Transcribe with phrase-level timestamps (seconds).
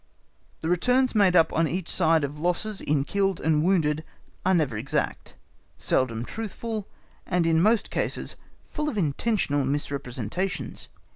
[0.61, 4.03] The returns made up on each side of losses in killed and wounded,
[4.43, 5.35] are never exact,
[5.77, 6.87] seldom truthful,
[7.27, 8.35] and in most cases,
[8.65, 10.87] full of intentional misrepresentations.